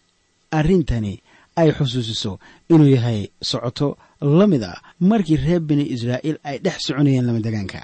arrintani 0.51 1.13
ay 1.61 1.69
xusuusiso 1.77 2.31
inuu 2.73 2.89
yahay 2.95 3.19
socoto 3.49 3.87
la 4.39 4.45
mid 4.51 4.63
ah 4.71 4.77
markii 5.09 5.37
reer 5.45 5.61
bini 5.69 5.85
israa'iil 5.95 6.37
ay 6.49 6.55
dhex 6.65 6.77
soconayeen 6.87 7.25
lamadegaanka 7.27 7.79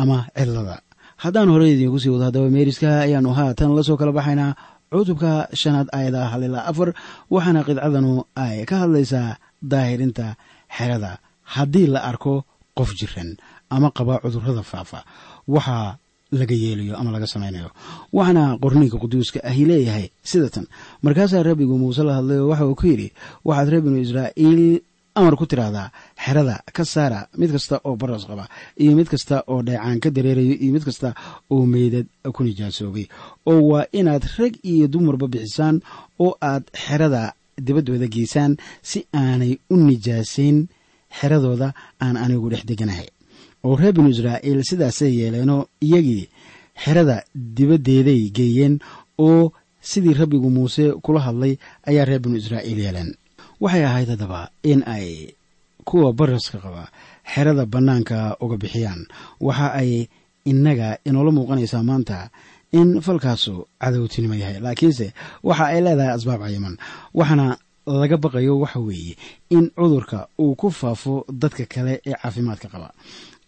ama 0.00 0.18
cidlada 0.36 0.76
haddaan 1.22 1.48
horey 1.54 1.70
idiinku 1.74 1.98
sii 2.02 2.12
wado 2.14 2.24
haddaba 2.28 2.48
meeriska 2.56 2.88
ayaanu 3.06 3.30
haatan 3.38 3.70
la 3.76 3.82
soo 3.88 3.96
kala 4.00 4.12
baxaynaa 4.18 4.52
cutubka 4.92 5.48
shanaad 5.60 5.88
aayada 5.96 6.20
hal 6.32 6.42
ilaa 6.48 6.64
afar 6.70 6.88
waxaana 7.34 7.60
qidcadanu 7.68 8.12
ay 8.44 8.56
ka 8.68 8.74
hadlaysaa 8.82 9.36
daahirinta 9.72 10.26
xerada. 10.76 11.12
Haddii 11.54 11.86
la 11.94 12.00
arko 12.10 12.34
qof 12.78 12.90
jiran 12.98 13.30
ama 13.74 13.88
qaba 13.96 14.14
cudurrada 14.22 14.62
faafa. 14.62 15.00
Waxaa 15.54 15.96
laga 16.32 16.54
yeelayo 16.54 16.94
ama 17.00 17.10
laga 17.14 17.26
samaynayo 17.26 17.70
waxaana 18.12 18.58
qorniinka 18.62 18.98
quduuska 19.02 19.38
ahi 19.50 19.64
leeyahay 19.70 20.06
sidatan 20.30 20.66
markaasaa 21.02 21.42
rabbigu 21.48 21.78
muuse 21.78 22.02
la 22.08 22.14
hadlay 22.18 22.38
oo 22.42 22.48
waxa 22.52 22.66
uu 22.66 22.74
ku 22.80 22.86
yidhi 22.86 23.08
waxaad 23.44 23.68
reer 23.72 23.82
binu 23.86 23.98
israa'iil 24.06 24.80
amar 25.16 25.34
ku 25.40 25.46
tiraahdaa 25.46 25.88
xerada 26.24 26.56
ka 26.76 26.84
saara 26.84 27.20
mid 27.40 27.50
kasta 27.56 27.80
oo 27.88 27.96
baras 27.96 28.24
qaba 28.30 28.44
iyo 28.82 28.92
mid 28.98 29.08
kasta 29.12 29.36
oo 29.48 29.62
dheecaan 29.62 30.00
ka 30.04 30.10
dareerayo 30.16 30.54
iyo 30.62 30.72
mid 30.76 30.84
kasta 30.88 31.14
oo 31.50 31.62
meydad 31.74 32.06
ku 32.36 32.40
nijaasoobay 32.44 33.06
oo 33.50 33.60
waa 33.70 33.86
inaad 33.92 34.24
rag 34.38 34.54
iyo 34.72 34.86
dumarba 34.92 35.26
bixisaan 35.32 35.80
oo 36.24 36.32
aad 36.50 36.64
xerada 36.84 37.32
dibaddooda 37.66 38.06
geysaan 38.14 38.52
si 38.82 38.98
aanay 39.14 39.52
u 39.72 39.76
nijaasayn 39.88 40.58
xeradooda 41.18 41.68
aan 42.04 42.16
anigu 42.24 42.48
dhex 42.52 42.64
deganahay 42.70 43.08
oo 43.66 43.74
reer 43.80 43.92
binu 43.96 44.08
israa'iil 44.14 44.60
sidaasay 44.70 45.12
yeeleenoo 45.20 45.62
iyagii 45.86 46.24
xerada 46.84 47.16
dibaddeeday 47.56 48.20
geeyeen 48.36 48.74
oo 49.26 49.52
sidii 49.90 50.14
rabbigu 50.20 50.48
muuse 50.56 50.84
kula 51.04 51.20
hadlay 51.26 51.52
ayaa 51.88 52.04
reer 52.08 52.20
binu 52.24 52.36
israa'iil 52.42 52.78
yeeleen. 52.84 53.10
Waxay 53.62 53.84
ahayd 53.88 54.08
haddaba 54.12 54.40
in 54.72 54.80
ay 54.96 55.08
kuwa 55.88 56.12
baraska 56.18 56.58
qaba 56.64 56.84
xerada 57.32 57.64
bannaanka 57.72 58.36
uga 58.44 58.56
bixiyaan. 58.62 59.00
Waxa 59.46 59.66
ay 59.80 59.90
innaga 60.50 60.88
inoola 61.08 61.30
muuqanaysaa 61.36 61.82
maanta 61.88 62.18
in 62.78 63.00
falkaasu 63.06 63.54
cadowtinimo 63.82 64.34
yahay. 64.42 64.58
Laakiinse 64.64 65.06
waxa 65.48 65.64
ay 65.72 65.80
leedahay 65.84 66.12
asbaab 66.16 66.40
cayiman. 66.44 66.74
Waxaana 67.18 67.46
laga 67.86 68.16
baqayo 68.24 68.58
waxa 68.62 68.78
weeye 68.86 69.14
in 69.50 69.70
cudurka 69.78 70.18
uu 70.38 70.54
ku 70.60 70.70
faafo 70.80 71.24
dadka 71.42 71.64
kale 71.72 71.92
ee 72.06 72.12
caafimaadka 72.22 72.68
qaba 72.74 72.88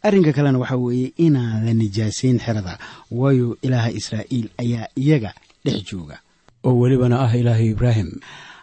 arrinka 0.02 0.32
kalena 0.32 0.58
waxa 0.58 0.76
weeye 0.76 1.12
inaan 1.16 1.64
la 1.66 1.72
nijaasayn 1.74 2.38
xerada. 2.38 2.78
Waayo 3.10 3.56
ilaaha 3.62 3.90
israa'iil 3.90 4.48
ayaa 4.62 4.86
iyaga 4.96 5.32
dhex 5.64 5.78
jooga. 5.88 6.16
Oo 6.64 6.74
welibana 6.80 7.16
ah 7.24 7.32
ilaaha 7.36 7.62
ibraahim. 7.72 8.10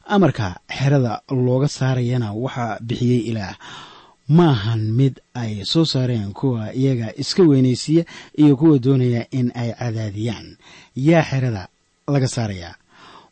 Amarka 0.08 0.60
xerada 0.78 1.22
looga 1.32 1.68
saarayana 1.68 2.34
waxaa 2.34 2.80
bixiyey 2.88 3.22
ilaah. 3.32 3.56
Maahan 4.28 4.82
mid 4.98 5.20
ay 5.36 5.62
soo 5.66 5.86
saareen 5.86 6.34
kuwa 6.34 6.74
iyaga 6.74 7.14
iska 7.18 7.44
weynaysiiya 7.44 8.04
iyo 8.38 8.56
kuwa 8.58 8.80
doonaya 8.80 9.28
in 9.32 9.52
ay 9.56 9.70
cadaadiyaan. 9.80 10.58
Yaa 10.96 11.22
xerada 11.30 11.68
laga 12.08 12.28
saarayaa. 12.28 12.74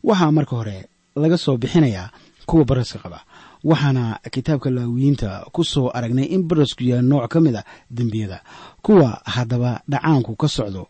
Waxaa 0.04 0.30
marka 0.32 0.56
hore 0.56 0.78
laga 1.16 1.36
soo 1.38 1.56
bixinayaa 1.56 2.10
kuwa 2.46 2.64
baraska 2.64 2.98
qaba 2.98 3.20
waxaana 3.64 4.04
kitaabka 4.34 4.68
laawiyiinta 4.76 5.28
ku 5.54 5.64
soo 5.64 5.88
aragnay 5.96 6.24
in 6.34 6.42
barasku 6.48 6.82
yahay 6.90 7.02
nooc 7.10 7.26
ka 7.32 7.38
mid 7.40 7.56
a 7.56 7.62
dembiyada. 7.96 8.38
Kuwa 8.84 9.20
haddaba 9.34 9.80
dhacaanku 9.90 10.32
ka 10.36 10.48
socdo 10.56 10.82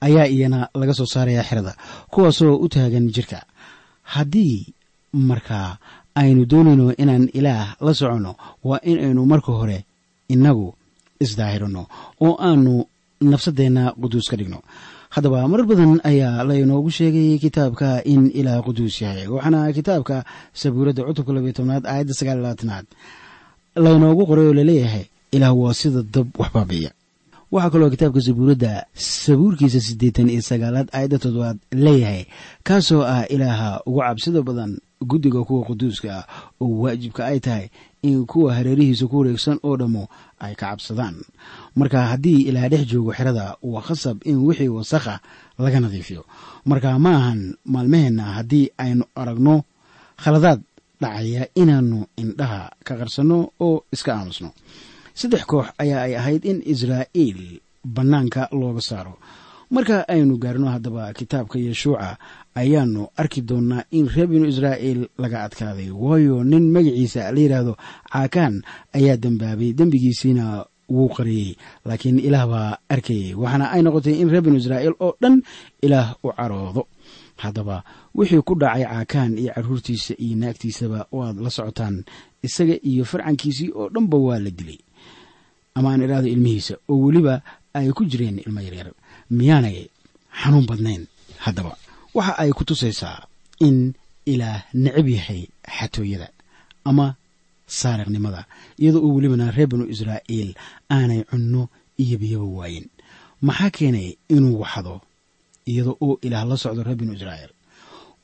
ayaa 0.00 0.26
iyana 0.34 0.68
laga 0.74 0.94
soo 0.98 1.06
saaraya 1.06 1.42
xerada 1.48 1.72
kuwaasoo 2.12 2.56
u 2.64 2.66
taagan 2.68 3.06
jirka. 3.14 3.38
Haddii 4.12 4.66
markaa 5.12 5.78
aynu 6.14 6.42
doonayno 6.50 6.92
inaan 7.02 7.28
ilaah 7.38 7.76
la 7.80 7.92
soconno 7.94 8.32
waa 8.64 8.80
in 8.90 8.98
aynu 9.04 9.22
marka 9.26 9.52
hore 9.52 9.84
innagu 10.28 10.74
isdaahirino 11.20 11.82
oo 12.26 12.34
aanu 12.46 12.84
nafsadeenna 13.20 13.92
quduus 14.00 14.26
ka 14.30 14.36
dhigno 14.36 14.60
haddaba 15.16 15.48
marar 15.48 15.66
badan 15.70 15.92
ayaa 16.10 16.44
laynoogu 16.48 16.90
sheegay 16.98 17.38
kitaabka 17.44 17.88
in 18.12 18.22
ilaah 18.40 18.60
quduus 18.66 18.96
yahay 19.04 19.26
waxaana 19.34 19.60
kitaabka 19.78 20.16
sabuuradda 20.60 21.02
cutubka 21.08 21.32
labiyo 21.36 21.52
tobnaad 21.58 21.84
aayadda 21.92 22.14
sagaal 22.20 22.38
labaatanaad 22.44 22.86
laynoogu 23.84 24.22
qoray 24.30 24.46
oo 24.50 24.54
la 24.58 24.64
leeyahay 24.70 25.04
ilaah 25.36 25.52
waa 25.60 25.74
sida 25.80 26.02
dab 26.14 26.28
waxbaabiya 26.42 26.90
waxaa 27.52 27.70
kaloo 27.72 27.90
kitaabka 27.94 28.20
sabuuradda 28.26 28.72
sabuurkiisa 28.94 29.80
siddeetan 29.86 30.28
iyo 30.34 30.42
sagaalaad 30.50 30.88
aayadda 30.92 31.18
toddobaad 31.24 31.58
leeyahay 31.84 32.22
kaasoo 32.68 33.02
ah 33.14 33.24
ilaaha 33.34 33.70
ugu 33.88 34.00
cabsida 34.06 34.42
badan 34.48 34.72
guddiga 35.10 35.40
kuwa 35.48 35.64
quduuska 35.68 36.08
ah 36.18 36.24
oo 36.60 36.80
waajibka 36.84 37.22
ay 37.30 37.40
tahay 37.46 37.66
in 38.06 38.26
kuwa 38.30 38.54
hareerihiisa 38.56 39.06
ku 39.10 39.16
wareegsan 39.20 39.58
oo 39.66 39.74
dhammo 39.80 40.04
ay 40.44 40.54
ka 40.54 40.66
cabsadaan. 40.72 41.16
Marka 41.78 41.98
haddii 42.14 42.46
ilaah 42.48 42.68
dhex 42.72 42.84
joogo 42.90 43.12
xerada 43.18 43.56
waa 43.62 43.82
khasab 43.86 44.22
in 44.30 44.38
wixii 44.46 44.68
wasakha 44.68 45.20
laga 45.58 45.78
nadiifiyo. 45.80 46.22
Marka 46.70 46.98
ma 46.98 47.10
ahan 47.18 47.40
maalmaheenna 47.72 48.24
haddii 48.40 48.66
aynu 48.78 49.04
aragno 49.20 49.64
khaladaad 50.22 50.60
dhacaya 51.02 51.42
inaannu 51.60 52.06
indhaha 52.22 52.70
ka 52.86 52.92
qarsanno 53.00 53.38
oo 53.66 53.84
iska 53.94 54.12
aamusno. 54.16 54.50
Saddex 55.16 55.42
koox 55.50 55.66
ayaa 55.82 56.02
ay 56.06 56.14
ahayd 56.20 56.42
in 56.44 56.58
israa'iil 56.72 57.40
bannaanka 57.84 58.48
looga 58.52 58.80
saaro 58.90 59.14
marka 59.70 60.08
aynu 60.08 60.38
gaarno 60.38 60.66
haddaba 60.74 61.12
kitaabka 61.12 61.58
yeshuuca 61.58 62.18
ayaanu 62.54 63.08
arki 63.16 63.40
doonnaa 63.42 63.84
in 63.90 64.08
reer 64.08 64.26
binu 64.26 64.46
israa'iil 64.48 65.08
laga 65.18 65.42
adkaaday. 65.46 65.90
Waayo 65.90 66.44
nin 66.44 66.70
magaciisa 66.74 67.32
la 67.32 67.40
yidhaahdo 67.40 67.74
caakaan 68.12 68.62
ayaa 68.94 69.16
dembaabay 69.16 69.72
dembigiisiina 69.78 70.64
wuu 70.88 71.08
qariyey 71.16 71.56
laakiin 71.84 72.18
ilaah 72.22 72.46
baa 72.52 72.78
arkayay 72.88 73.34
waxaana 73.34 73.70
ay 73.74 73.82
noqotay 73.82 74.14
in 74.22 74.30
reer 74.30 74.42
binu 74.42 74.56
israa'iil 74.62 74.94
oo 75.00 75.12
dhan 75.22 75.42
ilaah 75.82 76.14
u 76.22 76.28
caroodo. 76.32 76.82
Haddaba 77.36 77.84
wixii 78.14 78.40
ku 78.46 78.54
dhacay 78.54 78.84
caakaan 78.86 79.38
iyo 79.38 79.52
carruurtiisa 79.54 80.14
iyo 80.18 80.36
naagtiisaba 80.40 81.06
waad 81.12 81.36
la 81.44 81.50
socotaan 81.50 82.04
isaga 82.42 82.78
iyo 82.90 83.04
farcankiisii 83.04 83.70
oo 83.74 83.88
dhanba 83.90 84.16
waa 84.16 84.38
la 84.38 84.50
dilay. 84.50 84.78
Ama 85.74 85.92
aan 85.92 86.02
idhaahdo 86.06 86.28
ilmihiisa 86.28 86.74
oo 86.88 86.96
weliba 87.04 87.42
ay 87.76 87.92
ku 87.92 88.04
jireen 88.08 88.38
ilmo 88.40 88.60
yaryar 88.64 88.88
miyaanay 89.30 89.78
xanuun 90.40 90.66
badnayn 90.70 91.02
haddaba. 91.44 91.72
Waxa 92.16 92.32
ay 92.42 92.50
ku 92.56 92.64
tusaysaa 92.64 93.26
in 93.66 93.94
ilaah 94.32 94.64
necab 94.74 95.08
yahay 95.08 95.42
xatooyada 95.76 96.28
ama 96.84 97.06
saariqnimada 97.78 98.40
iyadoo 98.80 99.02
oo 99.06 99.14
welibana 99.16 99.50
reer 99.56 99.68
binu 99.70 99.84
israa'iil 99.94 100.50
aanay 100.94 101.20
cunno 101.30 101.62
iyo 102.02 102.16
biyaba 102.22 102.44
waayin 102.58 102.86
maxaa 103.46 103.70
keenay 103.76 104.08
inuu 104.34 104.60
waxdo 104.62 104.94
iyadoo 105.70 105.96
oo 106.04 106.14
ilaah 106.26 106.44
la 106.50 106.56
socdo 106.62 106.82
reer 106.86 106.96
binu 107.00 107.12
israa'iil? 107.18 107.52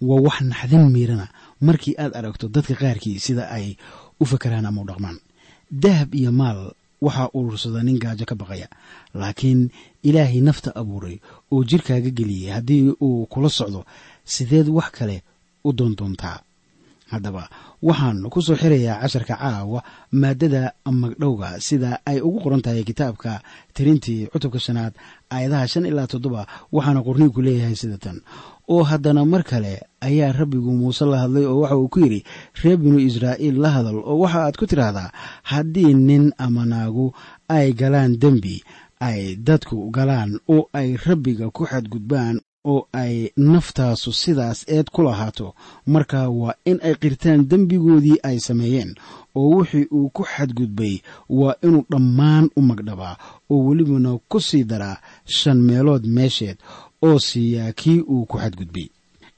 Waa 0.08 0.20
wax 0.26 0.36
naxdin 0.50 0.84
miirana 0.94 1.26
markii 1.66 1.94
aad 2.02 2.12
aragto 2.18 2.46
dadka 2.54 2.74
qaarkii 2.82 3.18
sida 3.24 3.44
ay 3.56 3.66
u 4.20 4.24
fakaraan 4.30 4.66
ama 4.66 4.80
u 4.82 4.86
dhaqmaan. 4.88 5.18
Dahab 5.82 6.10
iyo 6.14 6.30
maal 6.40 6.60
waxaa 7.04 7.28
urursada 7.38 7.80
nin 7.86 7.98
gaajo 8.02 8.24
ka 8.30 8.34
baqaya. 8.40 8.66
Laakiin 9.20 9.60
ilaahay 10.08 10.40
nafta 10.48 10.70
abuuray 10.80 11.16
oo 11.52 11.60
jirkaaga 11.70 12.10
geliyey 12.18 12.50
haddii 12.56 12.94
uu 13.06 13.26
kula 13.32 13.48
socdo 13.58 13.80
sideed 14.34 14.68
wax 14.76 14.90
kale 14.98 15.16
u 15.66 15.72
doondoontaa 15.78 16.38
haddaba 17.12 17.42
waxaan 17.88 18.18
ku 18.32 18.38
soo 18.46 18.56
xirayaa 18.56 19.00
casharka 19.02 19.34
caawa 19.36 19.80
maadada 20.20 20.62
magdhowga 21.00 21.48
sida 21.66 21.90
ay 22.10 22.18
ugu 22.26 22.38
qoran 22.44 22.62
tahay 22.64 22.84
kitaabka 22.88 23.32
tirintii 23.76 24.20
cutubka 24.32 24.58
shanaad 24.66 24.94
aayadaha 25.34 25.66
shan 25.72 25.84
ilaa 25.90 26.06
toddoba 26.12 26.42
waxaana 26.72 27.00
qorniinku 27.06 27.40
leeyahay 27.46 27.76
sida 27.82 27.98
tan 28.04 28.16
oo 28.68 28.82
haddana 28.82 29.24
mar 29.24 29.42
kale 29.44 29.82
ayaa 30.00 30.32
rabbigu 30.32 30.72
muuse 30.72 31.04
la 31.04 31.18
hadlay 31.18 31.44
oo 31.46 31.60
waxa 31.60 31.76
uu 31.76 31.88
ku 31.88 32.00
yidhi 32.00 32.24
reer 32.62 32.76
binu 32.76 32.98
israa'iil 32.98 33.56
la 33.60 33.70
hadal. 33.70 33.96
oo 34.04 34.18
waxa 34.18 34.38
aad 34.44 34.56
ku 34.56 34.66
tidhaahdaa 34.66 35.10
haddii 35.42 35.94
nin 35.94 36.32
ama 36.38 36.64
naagu 36.66 37.12
ay 37.48 37.72
galaan 37.72 38.16
dembi 38.18 38.62
ay 39.00 39.36
dadku 39.36 39.90
galaan 39.90 40.38
oo 40.48 40.68
ay 40.72 40.96
rabbiga 41.06 41.50
ku 41.50 41.66
xadgudbaan 41.66 42.40
oo 42.64 42.86
ay 42.94 43.34
naftaasu 43.36 44.12
sidaas 44.12 44.62
eed 44.70 44.86
ku 44.94 45.02
lahaato 45.02 45.54
marka 45.86 46.28
waa 46.30 46.54
in 46.64 46.78
ay 46.86 46.94
qirtaan 46.94 47.48
dembigoodii 47.50 48.22
ay 48.22 48.38
sameeyeen 48.38 48.94
oo 49.34 49.50
wixii 49.58 49.86
uu 49.90 50.08
ku 50.14 50.22
xadgudbay 50.22 51.02
waa 51.28 51.54
inuu 51.66 51.84
dhammaan 51.90 52.46
u 52.56 52.60
magdhabaa 52.62 53.16
oo 53.50 53.64
welibana 53.66 54.18
ku 54.30 54.38
sii 54.40 54.64
daraa 54.64 54.96
shan 55.26 55.58
meelood 55.68 56.06
meesheed 56.06 56.56
oo 57.02 57.18
siiyaa 57.18 57.72
kii 57.72 58.00
uu 58.00 58.26
ku 58.26 58.38
xadgudbay. 58.38 58.88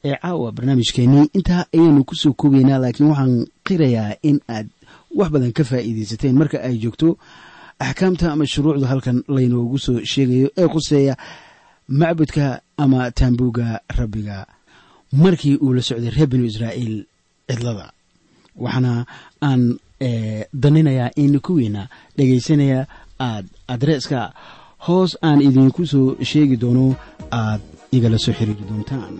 Ee 0.04 0.16
caawa 0.22 0.52
barnaamijkeennii 0.52 1.28
intaa 1.34 1.64
ayaanu 1.74 2.04
ku 2.04 2.14
soo 2.14 2.32
koobaynaa 2.32 2.78
laakiin 2.78 3.08
waxaan 3.10 3.46
qirayaa 3.66 4.16
in 4.22 4.40
aad 4.48 4.68
wax 5.16 5.28
badan 5.32 5.52
ka 5.52 5.64
faa'iidaysateen 5.64 6.36
marka 6.36 6.58
ay 6.62 6.76
joogto. 6.82 7.18
Axkaamta 7.78 8.32
ama 8.32 8.46
shuruucda 8.46 8.86
halkan 8.86 9.24
laynoogu 9.28 9.78
soo 9.78 10.00
sheegayo 10.04 10.48
ee 10.56 10.68
khuseeya 10.68 11.16
macbudka 11.88 12.60
ama 12.76 13.10
taambuugga 13.10 13.80
rabbiga. 13.98 14.46
Markii 15.12 15.56
uu 15.56 15.72
la 15.74 15.82
socday 15.82 16.10
reer 16.10 16.26
binu 16.28 16.44
israa'iil 16.44 17.06
cidlada 17.48 17.92
waxaana 18.56 19.06
aan 19.42 19.78
daninayaa 20.62 21.10
in 21.16 21.40
kuwiina 21.40 21.88
dhegaysanaya 22.16 22.86
aad 23.20 23.46
adreeska 23.68 24.32
hoos 24.86 25.12
aan 25.28 25.40
idinku 25.48 25.82
soo 25.92 26.08
sheegi 26.30 26.56
doono 26.62 26.84
aad 27.40 27.60
igala 27.96 28.18
soo 28.24 28.34
xiriiri 28.38 28.64
doontaan 28.70 29.14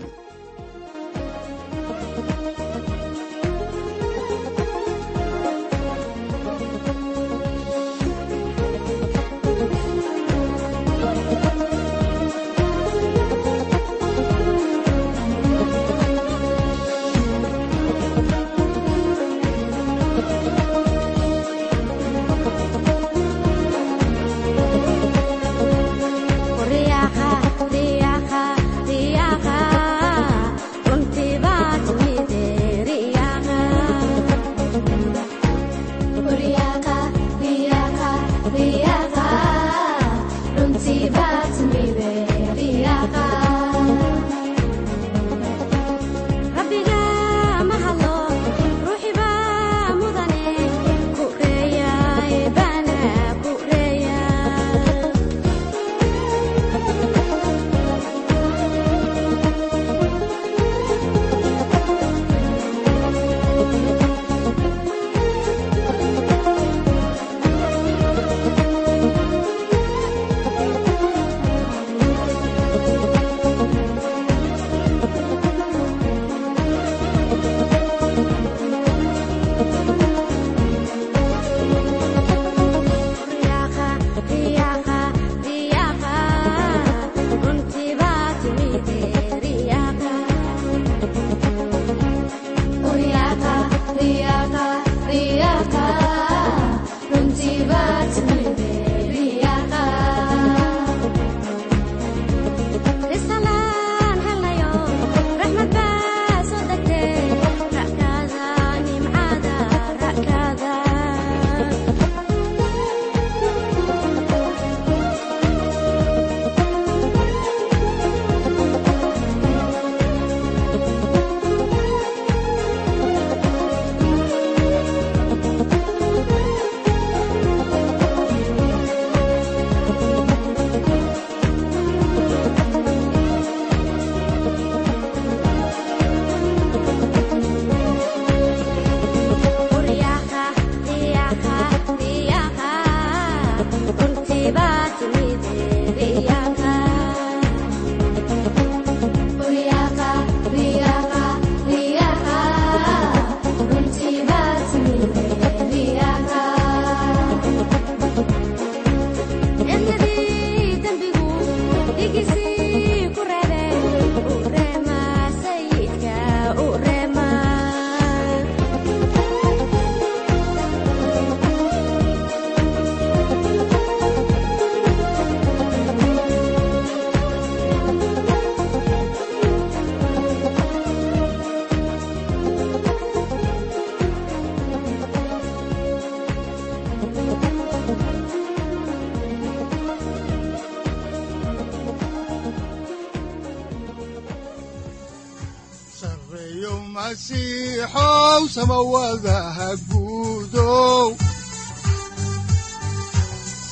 Masiixow 198.65 198.65
samawadaha 198.65 199.69
guudow 199.89 201.15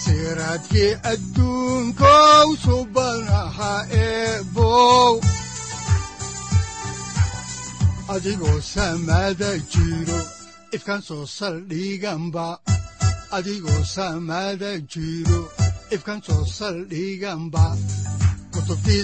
siraadkii 0.03 0.93
adduunkow 1.12 2.47
subanaha 2.63 3.86
eebow 3.89 5.21
adigoo 8.10 8.62
samada 8.62 9.58
jiro 9.71 10.19
ifkan 10.71 11.01
soo 11.01 11.25
saldhiganba 11.25 12.60
adigoo 13.32 13.84
samada 13.84 14.79
jiro 14.79 15.51
ifkan 15.91 16.21
soo 16.21 16.45
udbanogu 16.45 17.77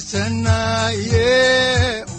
saaciiday 0.10 2.19